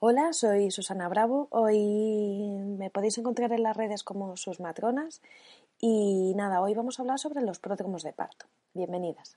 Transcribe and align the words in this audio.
Hola, 0.00 0.32
soy 0.32 0.70
Susana 0.70 1.08
Bravo. 1.08 1.48
Hoy 1.50 1.76
me 2.78 2.88
podéis 2.88 3.18
encontrar 3.18 3.50
en 3.50 3.64
las 3.64 3.76
redes 3.76 4.04
como 4.04 4.36
sus 4.36 4.60
matronas. 4.60 5.20
Y 5.80 6.34
nada, 6.36 6.62
hoy 6.62 6.72
vamos 6.72 6.98
a 6.98 7.02
hablar 7.02 7.18
sobre 7.18 7.42
los 7.42 7.58
pródromos 7.58 8.04
de 8.04 8.12
parto. 8.12 8.46
Bienvenidas. 8.74 9.36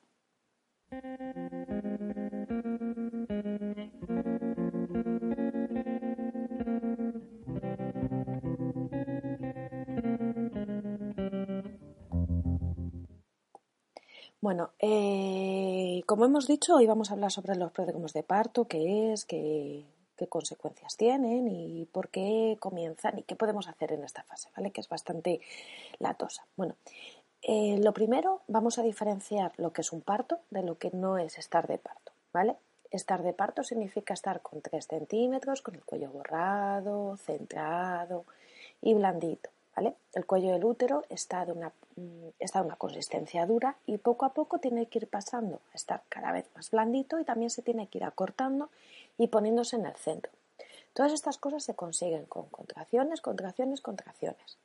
Bueno, 14.42 14.70
eh, 14.78 16.04
como 16.06 16.26
hemos 16.26 16.46
dicho, 16.46 16.76
hoy 16.76 16.86
vamos 16.86 17.10
a 17.10 17.14
hablar 17.16 17.32
sobre 17.32 17.56
los 17.56 17.72
pródromos 17.72 18.14
de 18.14 18.22
parto, 18.22 18.66
qué 18.68 19.12
es, 19.12 19.26
qué, 19.26 19.86
qué 20.22 20.28
consecuencias 20.28 20.98
tienen 20.98 21.48
y 21.48 21.88
por 21.92 22.10
qué 22.10 22.56
comienzan 22.60 23.18
y 23.18 23.24
qué 23.24 23.36
podemos 23.36 23.68
hacer 23.68 23.92
en 23.92 24.04
esta 24.04 24.22
fase, 24.22 24.50
¿vale? 24.56 24.70
Que 24.70 24.80
es 24.80 24.88
bastante 24.88 25.42
latosa. 25.98 26.46
Bueno, 26.56 26.76
eh, 27.42 27.80
lo 27.82 27.92
primero 27.92 28.44
vamos 28.48 28.78
a 28.78 28.84
diferenciar 28.84 29.52
lo 29.58 29.74
que 29.74 29.82
es 29.82 29.92
un 29.92 30.02
parto 30.02 30.42
de 30.52 30.62
lo 30.62 30.78
que 30.78 30.92
no 30.92 31.18
es 31.18 31.40
estar 31.40 31.66
de 31.66 31.80
parto, 31.80 32.12
¿vale? 32.32 32.56
Estar 32.92 33.24
de 33.24 33.34
parto 33.34 33.64
significa 33.64 34.14
estar 34.14 34.44
con 34.44 34.62
3 34.62 34.86
centímetros, 34.86 35.64
con 35.64 35.74
el 35.74 35.84
cuello 35.84 36.12
borrado, 36.12 37.18
centrado 37.18 38.26
y 38.80 38.94
blandito, 38.94 39.50
¿vale? 39.76 39.96
El 40.14 40.26
cuello 40.26 40.52
del 40.52 40.66
útero 40.66 41.04
está 41.10 41.46
de, 41.46 41.52
una, 41.52 41.72
mm, 41.96 42.30
está 42.40 42.60
de 42.60 42.68
una 42.68 42.76
consistencia 42.76 43.46
dura 43.46 43.76
y 43.86 43.98
poco 43.98 44.26
a 44.26 44.34
poco 44.34 44.60
tiene 44.60 44.86
que 44.88 45.00
ir 45.00 45.08
pasando 45.08 45.62
a 45.74 45.76
estar 45.76 46.04
cada 46.10 46.32
vez 46.32 46.46
más 46.56 46.72
blandito 46.72 47.20
y 47.20 47.24
también 47.24 47.50
se 47.50 47.62
tiene 47.62 47.88
que 47.88 48.00
ir 48.00 48.04
acortando 48.04 48.70
y 49.18 49.28
poniéndose 49.28 49.76
en 49.76 49.86
el 49.86 49.96
centro. 49.96 50.32
Todas 50.94 51.14
estas 51.14 51.38
cosas 51.38 51.64
se 51.64 51.74
consiguen 51.74 52.26
con 52.26 52.46
contracciones, 52.48 53.22
contracciones, 53.22 53.82
contracciones. 53.82 54.58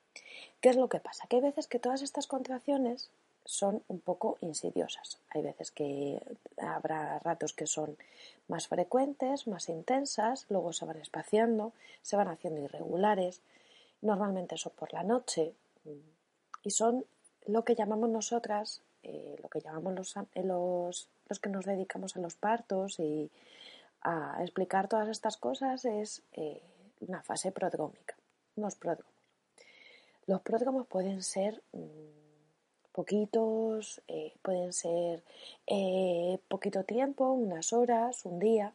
¿Qué 0.60 0.70
es 0.70 0.76
lo 0.76 0.88
que 0.88 0.98
pasa? 0.98 1.26
Que 1.28 1.36
hay 1.36 1.42
veces 1.42 1.68
que 1.68 1.78
todas 1.78 2.02
estas 2.02 2.26
contracciones 2.26 3.10
son 3.44 3.82
un 3.86 4.00
poco 4.00 4.36
insidiosas. 4.40 5.18
Hay 5.30 5.42
veces 5.42 5.70
que 5.70 6.20
habrá 6.58 7.20
ratos 7.20 7.52
que 7.52 7.66
son 7.66 7.96
más 8.48 8.66
frecuentes, 8.66 9.46
más 9.46 9.68
intensas, 9.68 10.46
luego 10.48 10.72
se 10.72 10.84
van 10.84 10.96
espaciando, 10.98 11.72
se 12.02 12.16
van 12.16 12.28
haciendo 12.28 12.60
irregulares. 12.60 13.40
Normalmente 14.06 14.56
son 14.56 14.72
por 14.80 14.92
la 14.92 15.02
noche 15.02 15.54
y 16.62 16.70
son 16.70 17.04
lo 17.46 17.64
que 17.64 17.74
llamamos 17.74 18.08
nosotras, 18.08 18.82
eh, 19.02 19.36
lo 19.42 19.48
que 19.48 19.60
llamamos 19.60 19.94
los, 19.94 20.14
los, 20.34 21.08
los 21.28 21.40
que 21.40 21.48
nos 21.48 21.64
dedicamos 21.64 22.16
a 22.16 22.20
los 22.20 22.34
partos 22.36 23.00
y 23.00 23.30
a 24.02 24.38
explicar 24.42 24.86
todas 24.86 25.08
estas 25.08 25.36
cosas 25.36 25.84
es 25.84 26.22
eh, 26.32 26.62
una 27.00 27.22
fase 27.22 27.50
prodrómica, 27.50 28.14
unos 28.54 28.76
pródromos. 28.76 29.12
Los 30.26 30.40
pródromos 30.42 30.86
pueden 30.86 31.22
ser 31.22 31.62
mm, 31.72 32.92
poquitos, 32.92 34.00
eh, 34.06 34.34
pueden 34.42 34.72
ser 34.72 35.24
eh, 35.66 36.38
poquito 36.48 36.84
tiempo, 36.84 37.30
unas 37.32 37.72
horas, 37.72 38.24
un 38.24 38.38
día, 38.38 38.72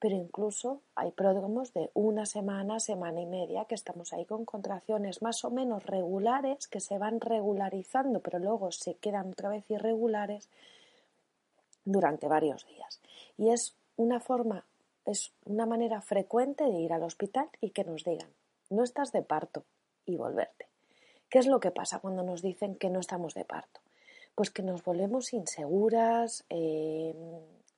pero 0.00 0.16
incluso 0.16 0.80
hay 0.94 1.12
pródromos 1.12 1.72
de 1.72 1.90
una 1.94 2.26
semana, 2.26 2.80
semana 2.80 3.20
y 3.20 3.26
media, 3.26 3.66
que 3.66 3.74
estamos 3.74 4.12
ahí 4.12 4.24
con 4.24 4.44
contracciones 4.44 5.22
más 5.22 5.44
o 5.44 5.50
menos 5.50 5.84
regulares, 5.86 6.66
que 6.66 6.80
se 6.80 6.98
van 6.98 7.20
regularizando, 7.20 8.20
pero 8.20 8.38
luego 8.38 8.72
se 8.72 8.94
quedan 8.94 9.28
otra 9.30 9.50
vez 9.50 9.70
irregulares 9.70 10.48
durante 11.84 12.28
varios 12.28 12.66
días. 12.66 13.00
Y 13.36 13.50
es 13.50 13.76
una 13.96 14.20
forma 14.20 14.64
es 15.10 15.32
una 15.44 15.66
manera 15.66 16.00
frecuente 16.00 16.64
de 16.64 16.80
ir 16.80 16.92
al 16.92 17.02
hospital 17.02 17.48
y 17.60 17.70
que 17.70 17.84
nos 17.84 18.04
digan, 18.04 18.28
no 18.68 18.84
estás 18.84 19.12
de 19.12 19.22
parto 19.22 19.64
y 20.06 20.16
volverte. 20.16 20.66
¿Qué 21.28 21.38
es 21.38 21.46
lo 21.46 21.60
que 21.60 21.70
pasa 21.70 22.00
cuando 22.00 22.22
nos 22.22 22.42
dicen 22.42 22.74
que 22.74 22.90
no 22.90 23.00
estamos 23.00 23.34
de 23.34 23.44
parto? 23.44 23.80
Pues 24.34 24.50
que 24.50 24.62
nos 24.62 24.82
volvemos 24.84 25.32
inseguras, 25.32 26.44
eh, 26.50 27.14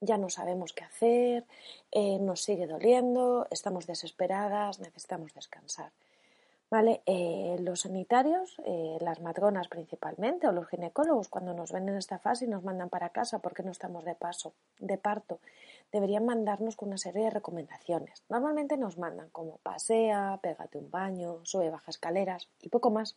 ya 0.03 0.19
no 0.19 0.29
sabemos 0.29 0.75
qué 0.75 0.85
hacer, 0.85 1.47
eh, 1.91 2.19
nos 2.19 2.43
sigue 2.43 2.67
doliendo, 2.67 3.47
estamos 3.51 3.87
desesperadas, 3.87 4.81
necesitamos 4.81 5.33
descansar. 5.33 5.93
¿Vale? 6.71 7.03
Eh, 7.05 7.59
los 7.61 7.83
sanitarios, 7.83 8.57
las 9.01 9.21
matronas 9.21 9.69
principalmente, 9.69 10.49
o 10.49 10.53
los 10.53 10.69
ginecólogos, 10.69 11.29
cuando 11.29 11.53
nos 11.53 11.71
ven 11.71 11.87
en 11.91 11.99
esta 11.99 12.19
fase 12.19 12.47
y 12.47 12.49
nos 12.49 12.65
mandan 12.65 12.89
para 12.89 13.11
casa 13.11 13.41
porque 13.41 13.63
no 13.63 13.71
estamos 13.71 14.07
de 14.07 14.15
paso, 14.15 14.55
de 14.79 14.97
parto, 14.97 15.39
deberían 15.93 16.25
mandarnos 16.25 16.75
con 16.75 16.89
una 16.89 16.97
serie 16.97 17.25
de 17.25 17.31
recomendaciones. 17.31 18.23
Normalmente 18.31 18.79
nos 18.79 18.97
mandan 18.97 19.29
como 19.29 19.59
pasea, 19.59 20.41
pégate 20.43 20.79
un 20.79 20.91
baño, 20.91 21.41
sube 21.45 21.69
baja 21.69 21.91
escaleras 21.91 22.49
y 22.63 22.71
poco 22.71 22.91
más. 22.91 23.17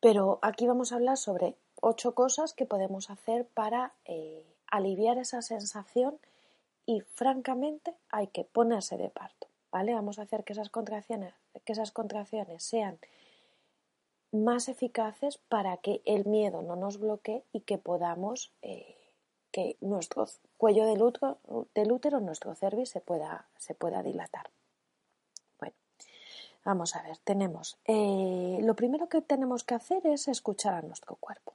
Pero 0.00 0.38
aquí 0.40 0.66
vamos 0.66 0.92
a 0.92 0.96
hablar 0.96 1.18
sobre 1.18 1.56
ocho 1.82 2.14
cosas 2.14 2.54
que 2.54 2.64
podemos 2.64 3.10
hacer 3.10 3.46
para 3.46 3.92
eh, 4.04 4.44
aliviar 4.70 5.18
esa 5.18 5.42
sensación 5.42 6.18
y 6.86 7.00
francamente 7.00 7.94
hay 8.10 8.28
que 8.28 8.44
ponerse 8.44 8.96
de 8.96 9.10
parto. 9.10 9.48
¿vale? 9.70 9.94
Vamos 9.94 10.18
a 10.18 10.22
hacer 10.22 10.44
que 10.44 10.52
esas 10.52 10.70
contracciones, 10.70 11.34
que 11.64 11.72
esas 11.72 11.92
contracciones 11.92 12.62
sean 12.62 12.98
más 14.32 14.68
eficaces 14.68 15.38
para 15.38 15.76
que 15.78 16.02
el 16.04 16.26
miedo 16.26 16.62
no 16.62 16.76
nos 16.76 16.98
bloquee 16.98 17.42
y 17.52 17.60
que 17.60 17.78
podamos 17.78 18.52
eh, 18.62 18.96
que 19.50 19.76
nuestro 19.80 20.28
cuello 20.56 20.86
del 20.86 21.02
útero, 21.02 21.38
del 21.74 21.92
útero 21.92 22.20
nuestro 22.20 22.54
cervix, 22.54 22.90
se 22.90 23.00
pueda, 23.00 23.46
se 23.56 23.74
pueda 23.74 24.02
dilatar. 24.02 24.50
Bueno, 25.58 25.74
vamos 26.64 26.94
a 26.96 27.02
ver, 27.02 27.16
tenemos, 27.18 27.78
eh, 27.84 28.58
lo 28.62 28.74
primero 28.76 29.08
que 29.08 29.22
tenemos 29.22 29.64
que 29.64 29.74
hacer 29.74 30.06
es 30.06 30.28
escuchar 30.28 30.74
a 30.74 30.82
nuestro 30.82 31.16
cuerpo. 31.16 31.54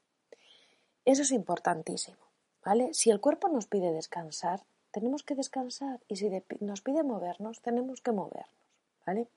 Eso 1.05 1.23
es 1.23 1.31
importantísimo, 1.31 2.17
¿vale? 2.63 2.93
Si 2.93 3.09
el 3.09 3.19
cuerpo 3.19 3.47
nos 3.49 3.67
pide 3.67 3.91
descansar, 3.91 4.63
tenemos 4.91 5.23
que 5.23 5.35
descansar 5.35 5.99
y 6.07 6.17
si 6.17 6.29
nos 6.59 6.81
pide 6.81 7.03
movernos, 7.03 7.61
tenemos 7.61 8.01
que 8.01 8.11
movernos, 8.11 8.67
¿vale? 9.05 9.27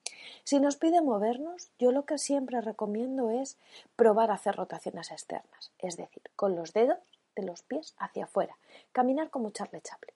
Si 0.42 0.58
nos 0.58 0.76
pide 0.76 1.00
movernos, 1.00 1.70
yo 1.78 1.92
lo 1.92 2.04
que 2.04 2.18
siempre 2.18 2.60
recomiendo 2.60 3.30
es 3.30 3.56
probar 3.96 4.30
a 4.30 4.34
hacer 4.34 4.56
rotaciones 4.56 5.10
externas, 5.10 5.72
es 5.78 5.96
decir, 5.96 6.22
con 6.36 6.56
los 6.56 6.72
dedos 6.72 6.98
de 7.36 7.44
los 7.44 7.62
pies 7.62 7.94
hacia 7.98 8.24
afuera. 8.24 8.56
Caminar 8.92 9.30
como 9.30 9.50
Charlie 9.50 9.80
Chaplin. 9.80 10.14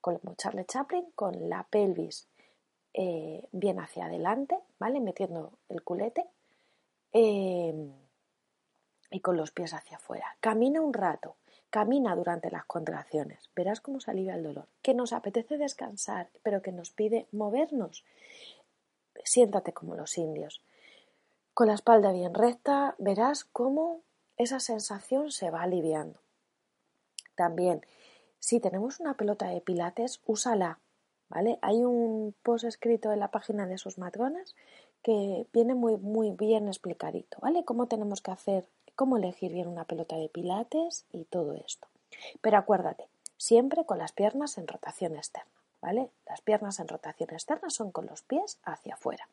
Como 0.00 0.34
Charlie 0.36 0.64
Chaplin, 0.64 1.06
con 1.14 1.48
la 1.48 1.64
pelvis 1.64 2.28
eh, 2.94 3.46
bien 3.52 3.78
hacia 3.80 4.06
adelante, 4.06 4.58
¿vale? 4.78 5.00
Metiendo 5.00 5.52
el 5.68 5.82
culete. 5.82 6.26
Em, 7.12 7.92
y 9.10 9.20
con 9.20 9.36
los 9.36 9.50
pies 9.50 9.72
hacia 9.72 9.96
afuera. 9.96 10.36
Camina 10.40 10.80
un 10.80 10.92
rato, 10.92 11.36
camina 11.76 12.16
durante 12.16 12.50
las 12.50 12.64
contracciones, 12.64 13.50
verás 13.54 13.82
cómo 13.82 14.00
se 14.00 14.10
alivia 14.10 14.34
el 14.34 14.42
dolor. 14.42 14.66
Que 14.80 14.94
nos 14.94 15.12
apetece 15.12 15.58
descansar, 15.58 16.30
pero 16.42 16.62
que 16.62 16.72
nos 16.72 16.90
pide 16.90 17.26
movernos. 17.32 18.02
Siéntate 19.24 19.74
como 19.74 19.94
los 19.94 20.16
indios. 20.16 20.62
Con 21.52 21.66
la 21.66 21.74
espalda 21.74 22.12
bien 22.12 22.32
recta, 22.32 22.94
verás 22.96 23.44
cómo 23.44 24.00
esa 24.38 24.58
sensación 24.58 25.30
se 25.30 25.50
va 25.50 25.64
aliviando. 25.64 26.18
También, 27.34 27.84
si 28.38 28.58
tenemos 28.58 28.98
una 28.98 29.18
pelota 29.18 29.48
de 29.48 29.60
pilates, 29.60 30.22
úsala, 30.24 30.78
¿vale? 31.28 31.58
Hay 31.60 31.84
un 31.84 32.34
post 32.42 32.64
escrito 32.64 33.12
en 33.12 33.20
la 33.20 33.30
página 33.30 33.66
de 33.66 33.76
sus 33.76 33.98
matronas 33.98 34.54
que 35.02 35.46
viene 35.52 35.74
muy, 35.74 35.98
muy 35.98 36.30
bien 36.30 36.68
explicadito, 36.68 37.36
¿vale? 37.42 37.66
Cómo 37.66 37.86
tenemos 37.86 38.22
que 38.22 38.30
hacer, 38.30 38.66
cómo 38.96 39.16
elegir 39.16 39.52
bien 39.52 39.68
una 39.68 39.84
pelota 39.84 40.16
de 40.16 40.28
pilates 40.28 41.04
y 41.12 41.24
todo 41.24 41.54
esto. 41.54 41.86
Pero 42.40 42.58
acuérdate, 42.58 43.06
siempre 43.36 43.84
con 43.84 43.98
las 43.98 44.12
piernas 44.12 44.58
en 44.58 44.66
rotación 44.66 45.14
externa, 45.14 45.50
¿vale? 45.80 46.10
Las 46.26 46.40
piernas 46.40 46.80
en 46.80 46.88
rotación 46.88 47.30
externa 47.30 47.70
son 47.70 47.92
con 47.92 48.06
los 48.06 48.22
pies 48.22 48.58
hacia 48.64 48.94
afuera. 48.94 49.28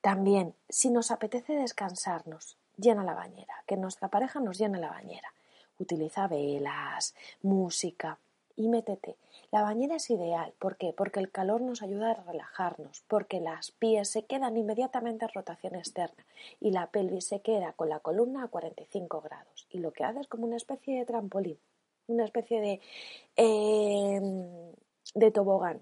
También, 0.00 0.54
si 0.68 0.90
nos 0.90 1.10
apetece 1.10 1.54
descansarnos, 1.54 2.56
llena 2.76 3.02
la 3.02 3.14
bañera, 3.14 3.64
que 3.66 3.76
nuestra 3.76 4.08
pareja 4.08 4.38
nos 4.38 4.58
llene 4.58 4.78
la 4.78 4.90
bañera 4.90 5.32
utiliza 5.78 6.28
velas, 6.28 7.14
música 7.42 8.18
y 8.56 8.68
métete. 8.68 9.16
La 9.50 9.62
bañera 9.62 9.96
es 9.96 10.10
ideal. 10.10 10.52
¿Por 10.58 10.76
qué? 10.76 10.92
Porque 10.92 11.20
el 11.20 11.30
calor 11.30 11.60
nos 11.60 11.82
ayuda 11.82 12.10
a 12.10 12.14
relajarnos, 12.14 13.04
porque 13.08 13.40
las 13.40 13.70
pies 13.72 14.08
se 14.08 14.24
quedan 14.24 14.56
inmediatamente 14.56 15.24
en 15.24 15.32
rotación 15.32 15.74
externa 15.74 16.24
y 16.60 16.70
la 16.70 16.88
pelvis 16.88 17.26
se 17.26 17.40
queda 17.40 17.72
con 17.72 17.88
la 17.88 18.00
columna 18.00 18.44
a 18.44 18.48
45 18.48 19.20
grados. 19.20 19.66
Y 19.70 19.78
lo 19.78 19.92
que 19.92 20.04
hace 20.04 20.20
es 20.20 20.28
como 20.28 20.46
una 20.46 20.56
especie 20.56 20.98
de 20.98 21.04
trampolín, 21.04 21.58
una 22.06 22.24
especie 22.24 22.60
de, 22.60 22.80
em, 23.36 24.72
de 25.14 25.30
tobogán. 25.30 25.80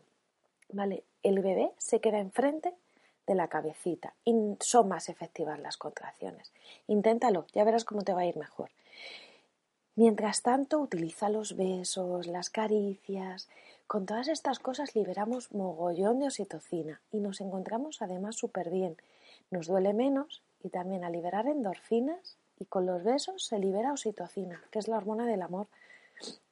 ¿Vale? 0.71 1.05
El 1.23 1.41
bebé 1.41 1.73
se 1.77 2.01
queda 2.01 2.19
enfrente 2.19 2.75
de 3.27 3.35
la 3.35 3.49
cabecita 3.49 4.15
y 4.25 4.35
son 4.61 4.89
más 4.89 5.09
efectivas 5.09 5.61
las 5.61 5.77
contracciones. 5.77 6.53
Inténtalo, 6.89 7.47
ya 7.53 7.65
verás 7.65 7.85
cómo 7.85 8.03
te 8.03 8.15
va 8.15 8.23
a 8.23 8.27
ir 8.27 8.37
mejor. 8.37 8.71
Mientras 9.95 10.41
tanto, 10.41 10.79
utiliza 10.81 11.29
los 11.29 11.55
besos, 11.55 12.27
las 12.27 12.49
caricias. 12.49 13.49
Con 13.87 14.07
todas 14.07 14.29
estas 14.29 14.59
cosas 14.59 14.97
liberamos 14.97 15.53
mogollón 15.53 16.19
de 16.19 16.27
oxitocina 16.27 17.03
y 17.13 17.19
nos 17.19 17.43
encontramos 17.43 18.01
además 18.01 18.37
súper 18.37 18.71
bien. 18.71 18.97
Nos 19.51 19.67
duele 19.67 19.93
menos 19.93 20.43
y 20.65 20.71
también 20.71 21.05
a 21.05 21.11
liberar 21.11 21.47
endorfinas 21.47 22.39
y 22.59 22.65
con 22.65 22.87
los 22.87 23.05
besos 23.05 23.45
se 23.45 23.59
libera 23.59 23.93
oxitocina, 23.93 24.63
que 24.71 24.79
es 24.79 24.89
la 24.89 24.97
hormona 24.97 25.27
del 25.27 25.43
amor. 25.43 25.67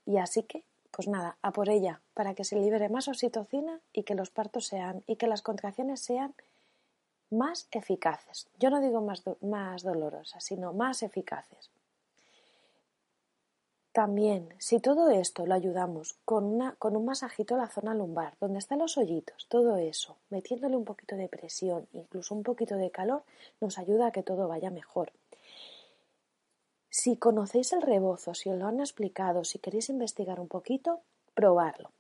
Y 0.04 0.18
así 0.18 0.42
que, 0.42 0.62
pues 0.90 1.08
nada, 1.08 1.38
a 1.40 1.50
por 1.50 1.70
ella, 1.70 2.02
para 2.12 2.34
que 2.34 2.44
se 2.44 2.56
libere 2.56 2.90
más 2.90 3.08
oxitocina 3.08 3.80
y 3.94 4.02
que 4.02 4.14
los 4.14 4.28
partos 4.28 4.66
sean 4.66 5.02
y 5.06 5.16
que 5.16 5.28
las 5.28 5.40
contracciones 5.40 6.00
sean 6.00 6.34
más 7.30 7.68
eficaces. 7.70 8.48
Yo 8.58 8.68
no 8.68 8.82
digo 8.82 9.00
más, 9.00 9.22
más 9.40 9.82
dolorosas, 9.82 10.44
sino 10.44 10.74
más 10.74 11.02
eficaces. 11.02 11.70
También, 13.92 14.54
si 14.58 14.78
todo 14.78 15.10
esto 15.10 15.46
lo 15.46 15.54
ayudamos 15.54 16.16
con, 16.24 16.44
una, 16.44 16.76
un 16.80 17.04
masajito 17.04 17.56
a 17.56 17.58
la 17.58 17.68
zona 17.68 17.92
lumbar, 17.92 18.36
donde 18.40 18.60
están 18.60 18.78
los 18.78 18.96
hoyitos, 18.96 19.48
todo 19.48 19.78
eso, 19.78 20.16
metiéndole 20.30 20.76
un 20.76 20.84
poquito 20.84 21.16
de 21.16 21.28
presión, 21.28 21.88
incluso 21.92 22.36
un 22.36 22.44
poquito 22.44 22.76
de 22.76 22.92
calor, 22.92 23.24
nos 23.60 23.78
ayuda 23.78 24.06
a 24.06 24.12
que 24.12 24.22
todo 24.22 24.46
vaya 24.46 24.70
mejor. 24.70 25.10
Si 26.88 27.16
conocéis 27.16 27.72
el 27.72 27.82
rebozo, 27.82 28.32
si 28.34 28.48
os 28.48 28.58
lo 28.58 28.68
han 28.68 28.78
explicado, 28.78 29.42
si 29.42 29.58
queréis 29.58 29.88
investigar 29.90 30.38
un 30.38 30.48
poquito, 30.48 31.00
probarlo. 31.34 31.90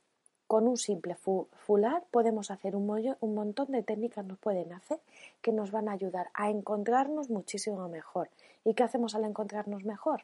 Con 0.46 0.68
un 0.68 0.76
simple 0.76 1.16
fular 1.16 2.04
podemos 2.12 2.52
hacer 2.52 2.76
un, 2.76 3.16
un 3.20 3.34
montón 3.34 3.72
de 3.72 3.82
técnicas 3.82 4.24
nos 4.24 4.38
pueden 4.38 4.72
hacer 4.72 5.00
que 5.42 5.52
nos 5.52 5.72
van 5.72 5.88
a 5.88 5.92
ayudar 5.92 6.30
a 6.34 6.50
encontrarnos 6.50 7.30
muchísimo 7.30 7.88
mejor. 7.88 8.30
¿Y 8.64 8.74
qué 8.74 8.84
hacemos 8.84 9.16
al 9.16 9.24
encontrarnos 9.24 9.84
mejor? 9.84 10.22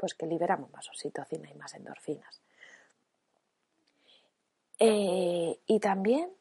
Pues 0.00 0.14
que 0.14 0.24
liberamos 0.24 0.72
más 0.72 0.88
oxitocina 0.88 1.50
y 1.50 1.54
más 1.56 1.74
endorfinas. 1.74 2.40
Eh, 4.78 5.60
y 5.66 5.78
también 5.78 6.32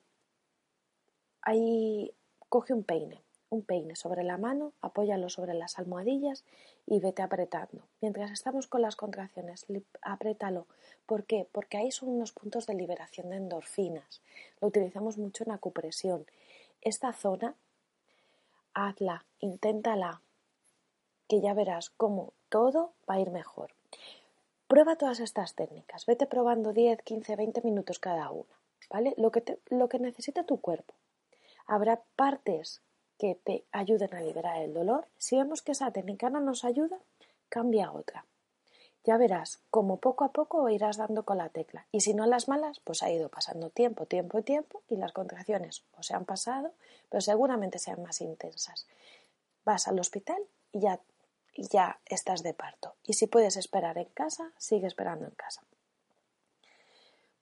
ahí 1.41 2.15
coge 2.47 2.73
un 2.73 2.85
peine, 2.85 3.21
un 3.49 3.63
peine 3.63 3.97
sobre 3.97 4.23
la 4.23 4.37
mano, 4.37 4.71
apóyalo 4.79 5.27
sobre 5.27 5.55
las 5.55 5.77
almohadillas 5.77 6.45
y 6.85 7.01
vete 7.01 7.21
apretando. 7.21 7.83
Mientras 7.99 8.31
estamos 8.31 8.67
con 8.67 8.81
las 8.81 8.95
contracciones, 8.95 9.65
apriétalo. 10.01 10.65
¿Por 11.05 11.25
qué? 11.25 11.45
Porque 11.51 11.75
ahí 11.75 11.91
son 11.91 12.07
unos 12.07 12.31
puntos 12.31 12.65
de 12.65 12.75
liberación 12.75 13.29
de 13.29 13.35
endorfinas. 13.35 14.21
Lo 14.61 14.69
utilizamos 14.69 15.17
mucho 15.17 15.43
en 15.43 15.51
acupresión. 15.51 16.25
Esta 16.79 17.11
zona, 17.11 17.55
hazla, 18.73 19.25
inténtala, 19.41 20.21
que 21.29 21.39
ya 21.39 21.53
verás 21.53 21.91
cómo 21.91 22.33
todo 22.49 22.91
va 23.09 23.13
a 23.13 23.19
ir 23.21 23.29
mejor. 23.29 23.71
Prueba 24.67 24.97
todas 24.97 25.19
estas 25.19 25.55
técnicas, 25.55 26.05
vete 26.05 26.25
probando 26.25 26.73
10, 26.73 27.01
15, 27.03 27.35
20 27.35 27.61
minutos 27.61 27.99
cada 27.99 28.29
una, 28.31 28.55
¿vale? 28.89 29.13
Lo 29.17 29.31
que, 29.31 29.59
lo 29.69 29.87
que 29.87 29.99
necesite 29.99 30.43
tu 30.43 30.59
cuerpo. 30.59 30.93
Habrá 31.67 32.01
partes 32.15 32.81
que 33.19 33.35
te 33.35 33.63
ayuden 33.71 34.13
a 34.15 34.21
liberar 34.21 34.61
el 34.61 34.73
dolor. 34.73 35.07
Si 35.17 35.37
vemos 35.37 35.61
que 35.61 35.73
esa 35.73 35.91
técnica 35.91 36.29
no 36.29 36.39
nos 36.39 36.65
ayuda, 36.65 36.97
cambia 37.49 37.87
a 37.87 37.91
otra. 37.91 38.25
Ya 39.03 39.17
verás 39.17 39.59
como 39.69 39.97
poco 39.97 40.23
a 40.23 40.31
poco 40.31 40.69
irás 40.69 40.97
dando 40.97 41.23
con 41.23 41.37
la 41.37 41.49
tecla. 41.49 41.85
Y 41.91 42.01
si 42.01 42.13
no 42.13 42.25
las 42.25 42.47
malas, 42.47 42.79
pues 42.79 43.03
ha 43.03 43.11
ido 43.11 43.29
pasando 43.29 43.69
tiempo, 43.69 44.05
tiempo 44.05 44.39
y 44.39 44.43
tiempo 44.43 44.81
y 44.89 44.95
las 44.95 45.11
contracciones 45.11 45.83
o 45.97 46.03
se 46.03 46.15
han 46.15 46.25
pasado, 46.25 46.73
pero 47.09 47.21
seguramente 47.21 47.79
sean 47.79 48.01
más 48.01 48.21
intensas. 48.21 48.87
Vas 49.65 49.87
al 49.87 49.99
hospital 49.99 50.41
y 50.71 50.81
ya 50.81 50.99
ya 51.61 51.99
estás 52.05 52.43
de 52.43 52.53
parto. 52.53 52.95
Y 53.03 53.13
si 53.13 53.27
puedes 53.27 53.57
esperar 53.57 53.97
en 53.97 54.05
casa, 54.05 54.51
sigue 54.57 54.87
esperando 54.87 55.25
en 55.25 55.31
casa. 55.31 55.61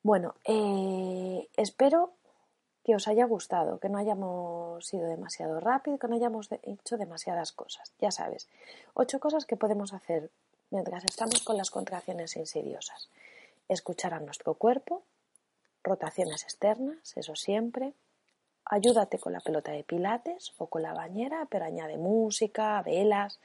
Bueno, 0.04 0.36
eh, 0.46 1.48
espero 1.58 2.14
que 2.84 2.96
os 2.96 3.08
haya 3.10 3.26
gustado, 3.26 3.80
que 3.80 3.90
no 3.90 3.98
hayamos 3.98 4.86
sido 4.86 5.08
demasiado 5.08 5.60
rápido, 5.60 5.98
que 5.98 6.08
no 6.08 6.16
hayamos 6.16 6.50
hecho 6.64 6.98
demasiadas 6.98 7.52
cosas. 7.52 7.92
Ya 8.00 8.12
sabes, 8.12 8.48
ocho 8.94 9.20
cosas 9.20 9.46
que 9.46 9.58
podemos 9.58 9.94
hacer 9.94 10.32
mientras 10.70 11.04
estamos 11.04 11.42
con 11.44 11.58
las 11.58 11.70
contracciones 11.70 12.38
insidiosas. 12.38 13.10
Escuchar 13.68 14.14
a 14.14 14.22
nuestro 14.22 14.54
cuerpo, 14.54 15.04
rotaciones 15.84 16.44
externas, 16.44 17.18
eso 17.18 17.36
siempre, 17.36 17.94
ayúdate 18.70 19.20
con 19.20 19.34
la 19.34 19.40
pelota 19.40 19.72
de 19.72 19.84
pilates 19.84 20.54
o 20.58 20.68
con 20.68 20.82
la 20.82 20.94
bañera, 20.94 21.48
pero 21.50 21.66
añade 21.66 21.98
música, 21.98 22.82
velas, 22.82 23.40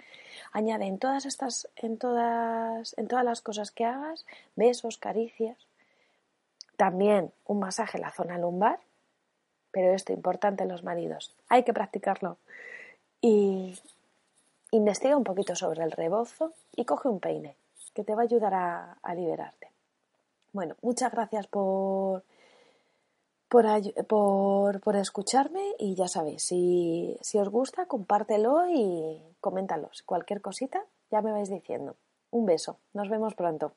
añade 0.52 0.86
en 0.86 0.98
todas 0.98 1.26
estas, 1.26 1.68
en 1.76 1.98
todas, 1.98 2.96
en 2.98 3.08
todas 3.08 3.24
las 3.24 3.40
cosas 3.40 3.70
que 3.70 3.84
hagas, 3.84 4.26
besos, 4.56 4.98
caricias. 4.98 5.56
También 6.76 7.32
un 7.46 7.60
masaje 7.60 7.98
en 7.98 8.02
la 8.02 8.10
zona 8.10 8.38
lumbar, 8.38 8.80
pero 9.70 9.94
esto 9.94 10.12
importante 10.12 10.64
en 10.64 10.68
los 10.68 10.82
maridos, 10.82 11.34
hay 11.48 11.62
que 11.62 11.72
practicarlo. 11.72 12.38
Y 13.20 13.78
investiga 14.70 15.16
un 15.16 15.24
poquito 15.24 15.54
sobre 15.54 15.84
el 15.84 15.92
rebozo 15.92 16.52
y 16.74 16.84
coge 16.84 17.08
un 17.08 17.20
peine, 17.20 17.54
que 17.94 18.04
te 18.04 18.14
va 18.14 18.22
a 18.22 18.24
ayudar 18.24 18.54
a 18.54 19.14
liberarte. 19.14 19.70
Bueno, 20.52 20.76
muchas 20.82 21.12
gracias 21.12 21.46
por 23.52 23.66
por, 24.08 24.80
por, 24.80 24.96
escucharme 24.96 25.74
y 25.78 25.94
ya 25.94 26.08
sabéis, 26.08 26.42
si, 26.42 27.18
si 27.20 27.38
os 27.38 27.50
gusta, 27.50 27.84
compártelo 27.84 28.66
y 28.70 29.20
coméntalos. 29.40 30.02
Cualquier 30.06 30.40
cosita, 30.40 30.86
ya 31.10 31.20
me 31.20 31.32
vais 31.32 31.50
diciendo. 31.50 31.96
Un 32.30 32.46
beso, 32.46 32.78
nos 32.94 33.10
vemos 33.10 33.34
pronto. 33.34 33.74